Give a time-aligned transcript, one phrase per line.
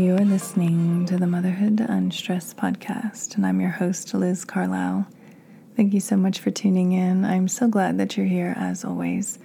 [0.00, 5.06] You are listening to the Motherhood Unstressed podcast, and I'm your host, Liz Carlisle.
[5.76, 7.26] Thank you so much for tuning in.
[7.26, 9.38] I'm so glad that you're here as always.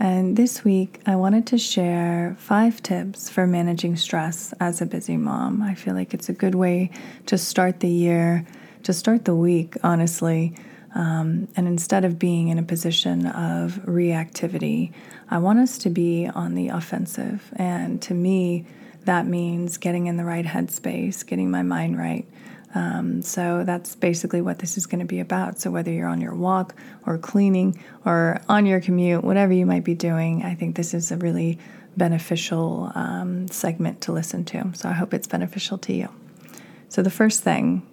[0.00, 5.16] And this week, I wanted to share five tips for managing stress as a busy
[5.16, 5.62] mom.
[5.62, 6.90] I feel like it's a good way
[7.26, 8.44] to start the year,
[8.82, 10.56] to start the week, honestly.
[10.96, 14.92] Um, and instead of being in a position of reactivity,
[15.30, 17.52] I want us to be on the offensive.
[17.54, 18.66] And to me,
[19.04, 22.26] that means getting in the right headspace, getting my mind right.
[22.74, 25.58] Um, so that's basically what this is going to be about.
[25.58, 26.74] So whether you're on your walk
[27.06, 31.12] or cleaning or on your commute, whatever you might be doing, I think this is
[31.12, 31.58] a really
[31.96, 34.70] beneficial um, segment to listen to.
[34.74, 36.08] So I hope it's beneficial to you.
[36.88, 37.86] So the first thing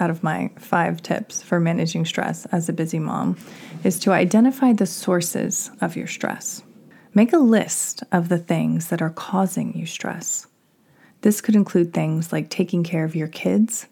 [0.00, 3.36] out of my five tips for managing stress as a busy mom
[3.82, 6.62] is to identify the sources of your stress.
[7.14, 10.46] Make a list of the things that are causing you stress.
[11.22, 13.86] This could include things like taking care of your kids,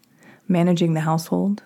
[0.47, 1.63] managing the household,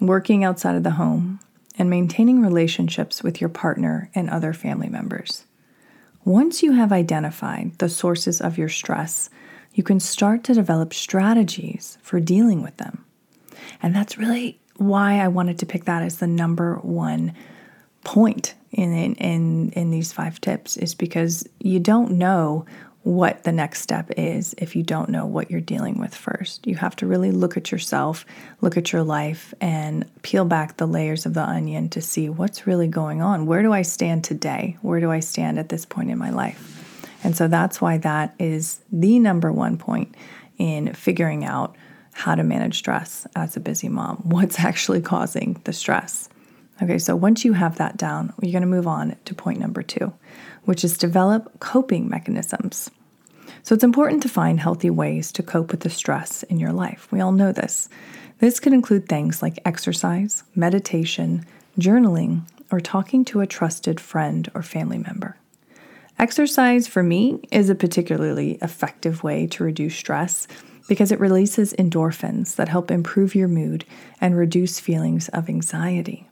[0.00, 1.40] working outside of the home,
[1.76, 5.44] and maintaining relationships with your partner and other family members.
[6.24, 9.28] Once you have identified the sources of your stress,
[9.74, 13.04] you can start to develop strategies for dealing with them.
[13.82, 17.34] And that's really why I wanted to pick that as the number one
[18.04, 22.64] point in, in, in, these five tips is because you don't know
[23.02, 26.66] what the next step is if you don't know what you're dealing with first.
[26.66, 28.24] You have to really look at yourself,
[28.60, 32.66] look at your life, and peel back the layers of the onion to see what's
[32.66, 33.46] really going on.
[33.46, 34.76] Where do I stand today?
[34.82, 36.68] Where do I stand at this point in my life?
[37.24, 40.16] And so that's why that is the number one point
[40.58, 41.76] in figuring out
[42.12, 44.16] how to manage stress as a busy mom.
[44.24, 46.28] What's actually causing the stress?
[46.82, 49.82] Okay, so once you have that down, you're going to move on to point number
[49.82, 50.12] two,
[50.64, 52.90] which is develop coping mechanisms.
[53.62, 57.06] So it's important to find healthy ways to cope with the stress in your life.
[57.12, 57.88] We all know this.
[58.40, 61.46] This could include things like exercise, meditation,
[61.78, 62.42] journaling,
[62.72, 65.36] or talking to a trusted friend or family member.
[66.18, 70.48] Exercise, for me, is a particularly effective way to reduce stress
[70.88, 73.84] because it releases endorphins that help improve your mood
[74.20, 76.28] and reduce feelings of anxiety.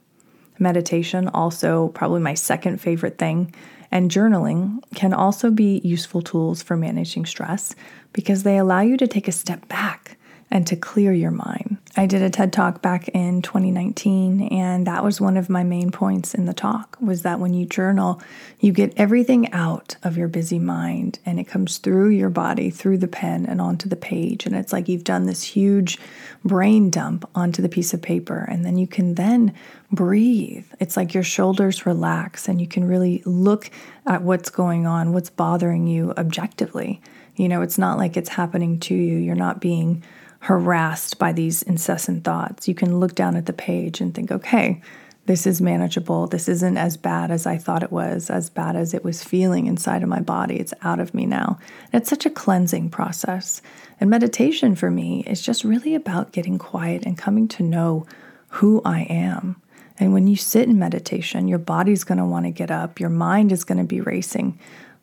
[0.61, 3.53] Meditation, also probably my second favorite thing,
[3.91, 7.75] and journaling can also be useful tools for managing stress
[8.13, 10.17] because they allow you to take a step back
[10.49, 11.77] and to clear your mind.
[11.97, 15.91] I did a TED Talk back in 2019 and that was one of my main
[15.91, 18.21] points in the talk was that when you journal,
[18.61, 22.97] you get everything out of your busy mind and it comes through your body, through
[22.99, 25.99] the pen and onto the page and it's like you've done this huge
[26.45, 29.53] brain dump onto the piece of paper and then you can then
[29.91, 30.65] breathe.
[30.79, 33.69] It's like your shoulders relax and you can really look
[34.07, 37.01] at what's going on, what's bothering you objectively.
[37.35, 39.17] You know, it's not like it's happening to you.
[39.17, 40.03] You're not being
[40.41, 42.67] harassed by these incessant thoughts.
[42.67, 44.81] You can look down at the page and think, okay,
[45.27, 46.25] this is manageable.
[46.25, 49.67] This isn't as bad as I thought it was, as bad as it was feeling
[49.67, 50.55] inside of my body.
[50.59, 51.59] It's out of me now.
[51.93, 53.61] And it's such a cleansing process.
[53.99, 58.07] And meditation for me is just really about getting quiet and coming to know
[58.49, 59.61] who I am.
[59.99, 63.09] And when you sit in meditation, your body's going to want to get up, your
[63.09, 64.57] mind is going to be racing.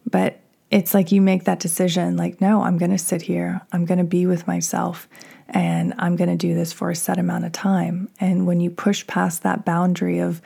[0.05, 0.41] But
[0.71, 3.99] it's like you make that decision like, no, I'm going to sit here, I'm going
[3.99, 5.09] to be with myself,
[5.49, 8.11] and I'm going to do this for a set amount of time.
[8.21, 10.43] And when you push past that boundary of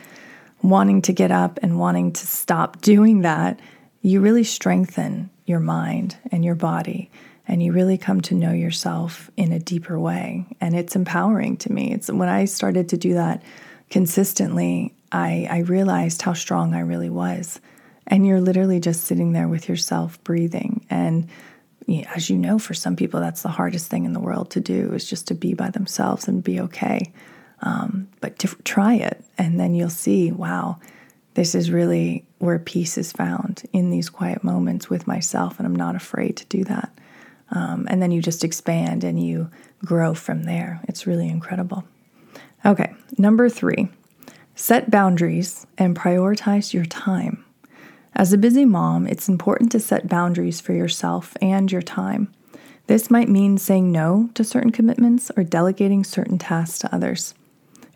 [0.62, 3.58] wanting to get up and wanting to stop doing that,
[4.00, 7.10] you really strengthen your mind and your body
[7.48, 10.46] and you really come to know yourself in a deeper way.
[10.60, 11.92] And it's empowering to me.
[11.92, 13.42] It's when i started to do that
[13.92, 17.60] consistently i, I realized how strong i really was
[18.06, 20.84] and you're literally just sitting there with yourself breathing.
[20.90, 21.28] And
[22.14, 24.92] as you know for some people that's the hardest thing in the world to do
[24.92, 27.12] is just to be by themselves and be okay.
[27.60, 30.80] Um, but to try it and then you'll see wow
[31.34, 35.76] this is really where peace is found in these quiet moments with myself and i'm
[35.76, 36.92] not afraid to do that.
[37.50, 39.50] Um, and then you just expand and you
[39.84, 40.80] grow from there.
[40.88, 41.84] It's really incredible.
[42.64, 43.88] Okay number three
[44.54, 47.44] set boundaries and prioritize your time
[48.14, 52.32] as a busy mom, it's important to set boundaries for yourself and your time.
[52.86, 57.34] This might mean saying no to certain commitments or delegating certain tasks to others.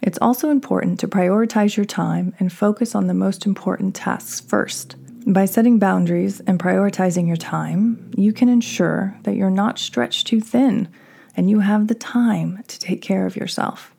[0.00, 4.96] It's also important to prioritize your time and focus on the most important tasks first.
[5.26, 10.40] By setting boundaries and prioritizing your time, you can ensure that you're not stretched too
[10.40, 10.88] thin
[11.36, 13.94] and you have the time to take care of yourself.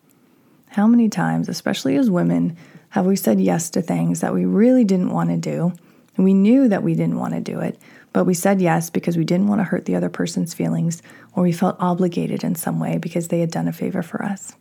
[0.69, 2.57] How many times, especially as women,
[2.89, 5.73] have we said yes to things that we really didn't want to do
[6.17, 7.79] And we knew that we didn't want to do it,
[8.11, 11.01] but we said yes because we didn't want to hurt the other person's feelings
[11.33, 14.55] or we felt obligated in some way because they had done a favor for us.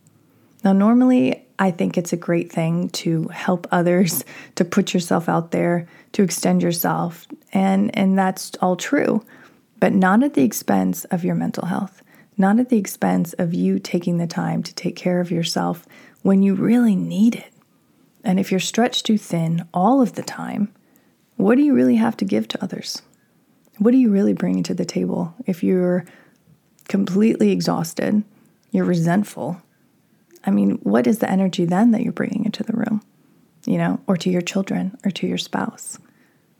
[0.63, 4.23] Now, normally, I think it's a great thing to help others,
[4.55, 9.25] to put yourself out there, to extend yourself, and, and that's all true,
[9.79, 12.01] but not at the expense of your mental health,
[12.37, 15.87] not at the expense of you taking the time to take care of yourself
[16.21, 17.51] when you really need it.
[18.23, 20.73] And if you're stretched too thin all of the time,
[21.37, 23.01] what do you really have to give to others?
[23.77, 26.05] What are you really bringing to the table if you're
[26.87, 28.23] completely exhausted,
[28.71, 29.61] you're resentful?
[30.43, 33.01] I mean, what is the energy then that you're bringing into the room,
[33.65, 35.99] you know, or to your children or to your spouse?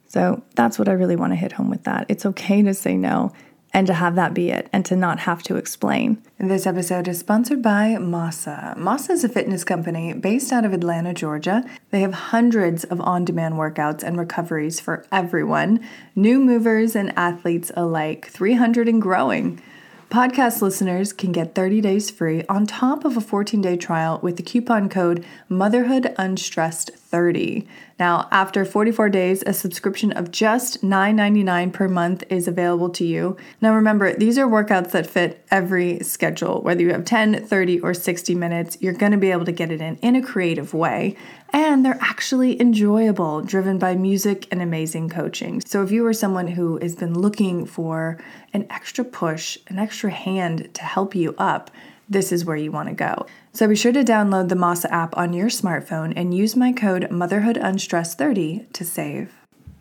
[0.07, 2.05] So that's what I really want to hit home with that.
[2.07, 3.33] It's okay to say no
[3.77, 6.19] and to have that be it and to not have to explain.
[6.39, 8.75] This episode is sponsored by MOSSA.
[8.75, 11.63] MOSSA is a fitness company based out of Atlanta, Georgia.
[11.91, 17.71] They have hundreds of on demand workouts and recoveries for everyone, new movers and athletes
[17.75, 19.61] alike, 300 and growing.
[20.09, 24.37] Podcast listeners can get 30 days free on top of a 14 day trial with
[24.37, 27.67] the coupon code Motherhood Unstressed 30.
[27.99, 33.37] Now, after 44 days, a subscription of just $9.99 per month is available to you.
[33.59, 36.61] Now, remember, these are workouts that fit every schedule.
[36.61, 39.71] Whether you have 10, 30, or 60 minutes, you're going to be able to get
[39.71, 41.17] it in in a creative way.
[41.51, 45.61] And they're actually enjoyable, driven by music and amazing coaching.
[45.61, 48.19] So, if you are someone who has been looking for
[48.53, 51.71] an extra push, an extra hand to help you up,
[52.09, 53.25] this is where you want to go.
[53.53, 57.03] So be sure to download the MOSSA app on your smartphone and use my code
[57.09, 59.33] motherhoodunstressed30 to save.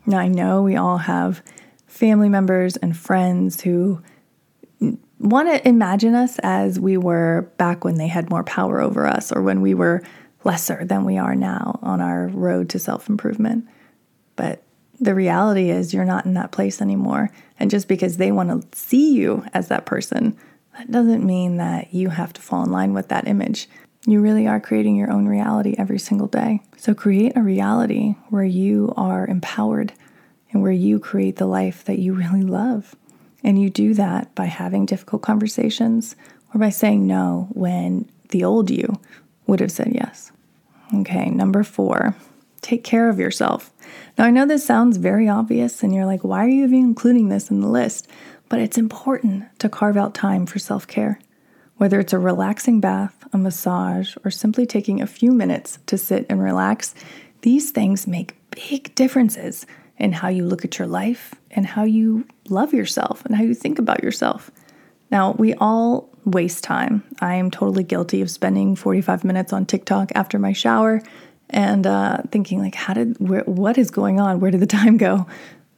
[0.05, 1.43] Now, I know we all have
[1.85, 4.01] family members and friends who
[5.19, 9.31] want to imagine us as we were back when they had more power over us
[9.31, 10.03] or when we were
[10.43, 13.67] lesser than we are now on our road to self improvement.
[14.35, 14.63] But
[14.99, 17.31] the reality is, you're not in that place anymore.
[17.59, 20.37] And just because they want to see you as that person
[20.77, 23.67] that doesn't mean that you have to fall in line with that image.
[24.05, 26.61] You really are creating your own reality every single day.
[26.77, 29.93] So create a reality where you are empowered
[30.51, 32.95] and where you create the life that you really love.
[33.43, 36.15] And you do that by having difficult conversations
[36.53, 38.99] or by saying no when the old you
[39.45, 40.31] would have said yes.
[40.93, 42.15] Okay, number four,
[42.61, 43.71] take care of yourself.
[44.17, 47.29] Now, I know this sounds very obvious, and you're like, why are you even including
[47.29, 48.07] this in the list?
[48.49, 51.19] But it's important to carve out time for self care.
[51.77, 56.25] Whether it's a relaxing bath, a massage, or simply taking a few minutes to sit
[56.29, 56.95] and relax,
[57.41, 59.65] these things make big differences
[59.97, 63.53] in how you look at your life and how you love yourself and how you
[63.53, 64.49] think about yourself.
[65.11, 67.03] Now, we all waste time.
[67.19, 71.01] I am totally guilty of spending 45 minutes on TikTok after my shower
[71.49, 74.39] and uh, thinking, like, how did, where, what is going on?
[74.39, 75.25] Where did the time go?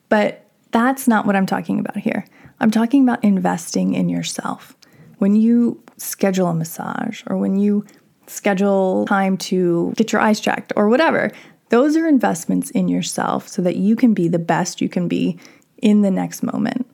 [0.10, 2.25] But that's not what I'm talking about here.
[2.60, 4.75] I'm talking about investing in yourself.
[5.18, 7.86] When you schedule a massage or when you
[8.27, 11.31] schedule time to get your eyes checked or whatever,
[11.69, 15.38] those are investments in yourself so that you can be the best you can be
[15.81, 16.88] in the next moment.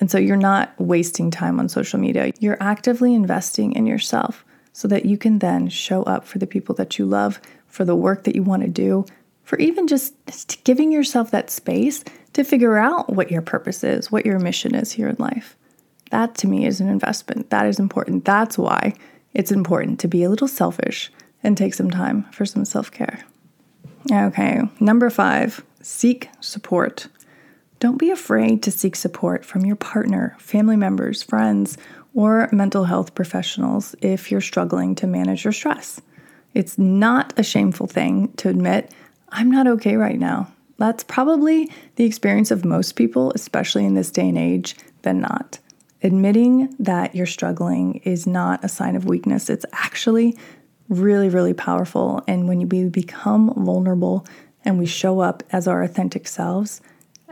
[0.00, 2.32] And so you're not wasting time on social media.
[2.40, 6.74] You're actively investing in yourself so that you can then show up for the people
[6.76, 7.40] that you love,
[7.72, 9.04] for the work that you want to do,
[9.44, 10.14] for even just
[10.62, 14.92] giving yourself that space to figure out what your purpose is, what your mission is
[14.92, 15.56] here in life.
[16.10, 17.48] That to me is an investment.
[17.48, 18.26] That is important.
[18.26, 18.92] That's why
[19.32, 21.10] it's important to be a little selfish
[21.42, 23.24] and take some time for some self care.
[24.12, 27.08] Okay, number five, seek support.
[27.80, 31.78] Don't be afraid to seek support from your partner, family members, friends,
[32.14, 36.02] or mental health professionals if you're struggling to manage your stress.
[36.54, 38.92] It's not a shameful thing to admit,
[39.30, 40.52] I'm not okay right now.
[40.78, 45.58] That's probably the experience of most people, especially in this day and age, than not.
[46.02, 49.48] Admitting that you're struggling is not a sign of weakness.
[49.48, 50.36] It's actually
[50.88, 52.22] really, really powerful.
[52.26, 54.26] And when we become vulnerable
[54.64, 56.80] and we show up as our authentic selves,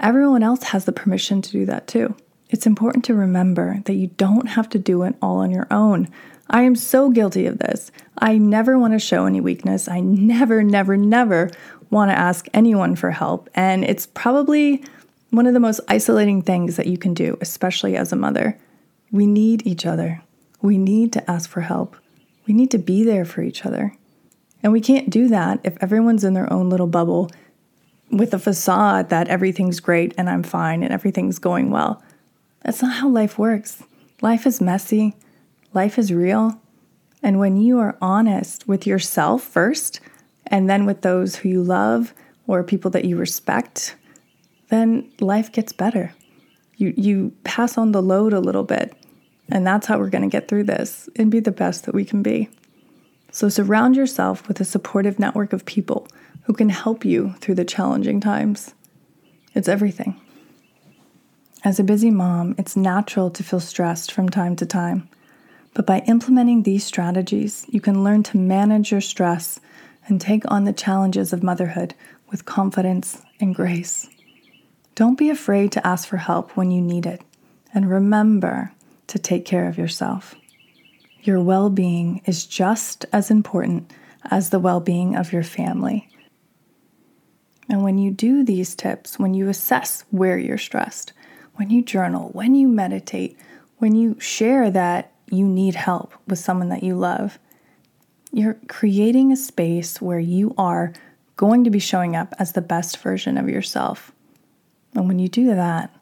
[0.01, 2.15] everyone else has the permission to do that too.
[2.49, 6.09] It's important to remember that you don't have to do it all on your own.
[6.51, 7.93] I am so guilty of this.
[8.19, 9.89] I never want to show any weakness.
[9.89, 11.51] I never, never, never
[11.91, 13.49] want to ask anyone for help.
[13.55, 14.85] And it's probably
[15.31, 18.59] one of the most isolating things that you can do, especially as a mother.
[19.13, 20.23] We need each other.
[20.61, 21.97] We need to ask for help.
[22.47, 23.95] We need to be there for each other.
[24.63, 27.31] And we can't do that if everyone's in their own little bubble
[28.11, 32.03] with a facade that everything's great and I'm fine and everything's going well.
[32.65, 33.85] That's not how life works.
[34.21, 35.15] Life is messy,
[35.73, 36.61] life is real.
[37.23, 40.01] And when you are honest with yourself first,
[40.47, 42.13] and then with those who you love
[42.47, 43.95] or people that you respect,
[44.69, 46.13] then life gets better.
[46.77, 48.95] You, you pass on the load a little bit,
[49.51, 52.05] and that's how we're going to get through this and be the best that we
[52.05, 52.49] can be.
[53.31, 56.09] So surround yourself with a supportive network of people
[56.45, 58.75] who can help you through the challenging times.
[59.55, 60.21] It's everything.
[61.63, 65.09] As a busy mom, it's natural to feel stressed from time to time.
[65.75, 69.61] But by implementing these strategies, you can learn to manage your stress
[70.07, 71.95] and take on the challenges of motherhood
[72.31, 74.09] with confidence and grace.
[74.95, 77.23] Don't be afraid to ask for help when you need it,
[77.73, 78.73] and remember
[79.07, 80.35] to take care of yourself.
[81.23, 83.93] Your well being is just as important
[84.31, 86.09] as the well being of your family.
[87.69, 91.13] And when you do these tips, when you assess where you're stressed,
[91.55, 93.39] when you journal, when you meditate,
[93.79, 97.39] when you share that you need help with someone that you love,
[98.33, 100.93] you're creating a space where you are
[101.37, 104.13] going to be showing up as the best version of yourself.
[104.95, 105.95] And when you do that,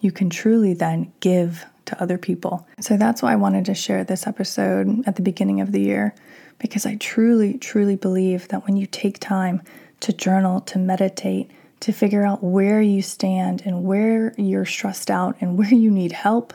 [0.00, 2.66] you can truly then give to other people.
[2.80, 6.14] So that's why I wanted to share this episode at the beginning of the year,
[6.58, 9.62] because I truly, truly believe that when you take time
[10.00, 11.50] to journal, to meditate,
[11.80, 16.12] to figure out where you stand and where you're stressed out and where you need
[16.12, 16.52] help,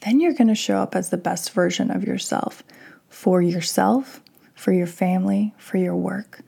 [0.00, 2.62] then you're going to show up as the best version of yourself
[3.08, 4.20] for yourself,
[4.54, 6.40] for your family, for your work.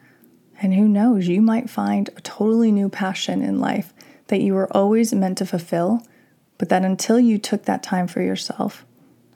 [0.61, 3.93] And who knows, you might find a totally new passion in life
[4.27, 6.03] that you were always meant to fulfill,
[6.59, 8.85] but that until you took that time for yourself,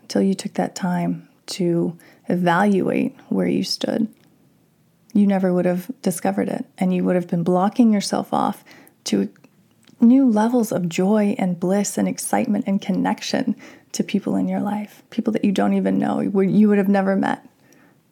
[0.02, 1.96] until you took that time to
[2.28, 4.08] evaluate where you stood,
[5.14, 6.64] you never would have discovered it.
[6.78, 8.64] And you would have been blocking yourself off
[9.04, 9.32] to
[10.00, 13.54] new levels of joy and bliss and excitement and connection
[13.92, 17.14] to people in your life, people that you don't even know, you would have never
[17.16, 17.46] met.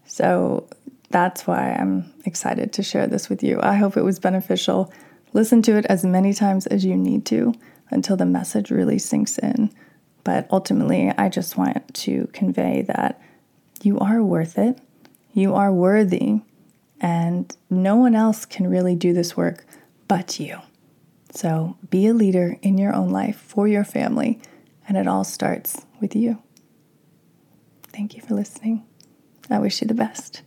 [0.06, 0.68] So
[1.10, 3.58] that's why I'm excited to share this with you.
[3.62, 4.92] I hope it was beneficial.
[5.32, 7.54] Listen to it as many times as you need to
[7.90, 9.72] until the message really sinks in.
[10.22, 13.20] But ultimately, I just want to convey that
[13.82, 14.78] you are worth it,
[15.32, 16.42] you are worthy,
[17.00, 19.64] and no one else can really do this work
[20.06, 20.58] but you.
[21.32, 24.40] So be a leader in your own life for your family,
[24.90, 26.42] and it all starts with you.
[27.92, 28.84] Thank you for listening.
[29.48, 30.42] I wish you the best.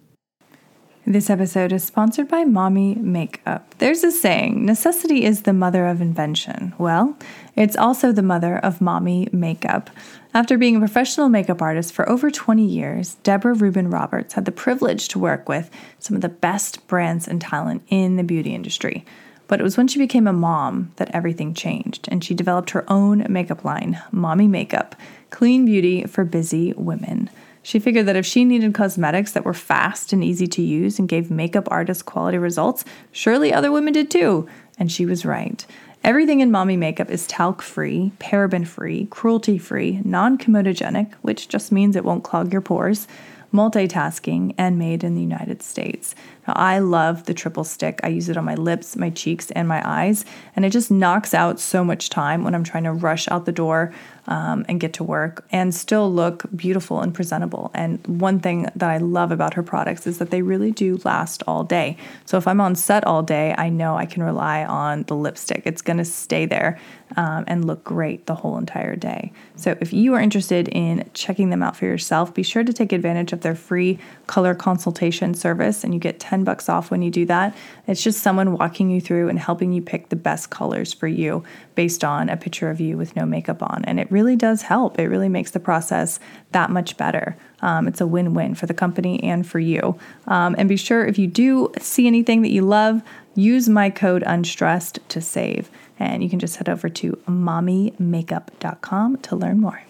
[1.06, 3.74] This episode is sponsored by Mommy Makeup.
[3.78, 6.74] There's a saying necessity is the mother of invention.
[6.78, 7.18] Well,
[7.56, 9.90] it's also the mother of mommy makeup.
[10.34, 14.52] After being a professional makeup artist for over 20 years, Deborah Rubin Roberts had the
[14.52, 15.70] privilege to work with
[16.00, 19.06] some of the best brands and talent in the beauty industry.
[19.54, 22.92] But it was when she became a mom that everything changed, and she developed her
[22.92, 24.96] own makeup line, Mommy Makeup
[25.30, 27.30] Clean Beauty for Busy Women.
[27.62, 31.08] She figured that if she needed cosmetics that were fast and easy to use and
[31.08, 34.50] gave makeup artists quality results, surely other women did too.
[34.80, 35.64] And she was right.
[36.04, 41.72] Everything in mommy makeup is talc free, paraben free, cruelty free, non comedogenic, which just
[41.72, 43.08] means it won't clog your pores,
[43.54, 46.16] multitasking, and made in the United States.
[46.48, 48.00] Now, I love the triple stick.
[48.04, 51.34] I use it on my lips, my cheeks, and my eyes, and it just knocks
[51.34, 53.94] out so much time when I'm trying to rush out the door
[54.28, 57.72] um, and get to work and still look beautiful and presentable.
[57.74, 61.44] And one thing that I love about her products is that they really do last
[61.48, 61.98] all day.
[62.26, 65.64] So if I'm on set all day, I know I can rely on the lipstick.
[65.66, 66.80] It's going to stay there
[67.18, 69.32] um, and look great the whole entire day.
[69.56, 72.92] So if you are interested in checking them out for yourself, be sure to take
[72.92, 77.12] advantage of their free color consultation service and you get 10 bucks off when you
[77.12, 77.56] do that.
[77.88, 81.44] It's just someone walking you through and helping you pick the best colors for you
[81.76, 83.84] based on a picture of you with no makeup on.
[83.86, 85.00] And it really does help.
[85.00, 86.20] It really makes the process
[86.52, 87.38] that much better.
[87.62, 89.98] Um, it's a win win for the company and for you.
[90.28, 93.02] Um, and be sure if you do see anything that you love,
[93.36, 95.70] use my code unstressed to save.
[96.00, 99.82] And you can just head over to mommymakeup.com to learn more.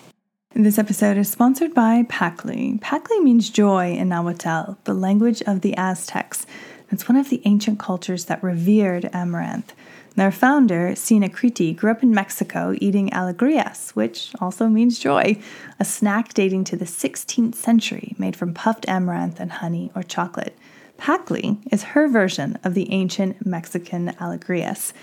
[0.56, 2.80] This episode is sponsored by Paktli.
[2.80, 6.46] Paktli means joy in Nahuatl, the language of the Aztecs.
[6.92, 9.74] It's one of the ancient cultures that revered amaranth.
[10.16, 15.42] Their founder, Sina Kriti, grew up in Mexico eating alegrias, which also means joy,
[15.80, 20.56] a snack dating to the 16th century made from puffed amaranth and honey or chocolate.
[21.00, 24.94] Paktli is her version of the ancient Mexican alegrias.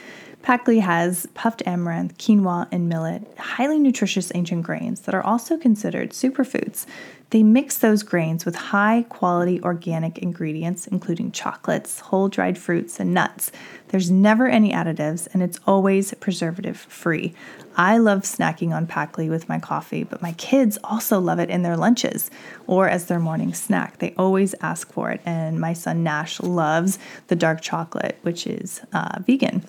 [0.43, 6.11] Paktli has puffed amaranth, quinoa, and millet, highly nutritious ancient grains that are also considered
[6.11, 6.87] superfoods.
[7.29, 13.15] They mix those grains with high quality organic ingredients, including chocolates, whole dried fruits, and
[13.15, 13.53] nuts.
[13.89, 17.35] There's never any additives, and it's always preservative free.
[17.77, 21.63] I love snacking on Paktli with my coffee, but my kids also love it in
[21.63, 22.31] their lunches
[22.67, 23.99] or as their morning snack.
[23.99, 28.81] They always ask for it, and my son Nash loves the dark chocolate, which is
[28.93, 29.65] uh, vegan.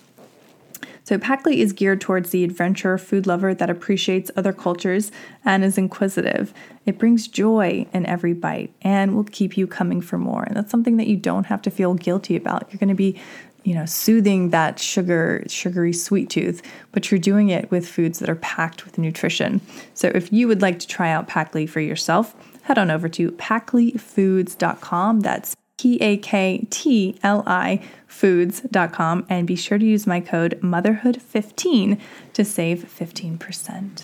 [1.03, 5.11] So, Paktli is geared towards the adventurer food lover that appreciates other cultures
[5.43, 6.53] and is inquisitive.
[6.85, 10.43] It brings joy in every bite and will keep you coming for more.
[10.43, 12.67] And that's something that you don't have to feel guilty about.
[12.71, 13.19] You're going to be
[13.63, 18.29] you know, soothing that sugar, sugary sweet tooth, but you're doing it with foods that
[18.29, 19.61] are packed with nutrition.
[19.93, 23.31] So if you would like to try out Paktli for yourself, head on over to
[23.33, 25.19] paktlifoods.com.
[25.21, 30.59] That's P A K T L I foods.com and be sure to use my code
[30.61, 31.99] motherhood15
[32.33, 34.03] to save 15%.